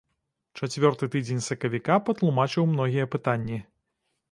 [0.59, 3.63] Чацвёрты тыдзень сакавіка патлумачыў многія пытанні.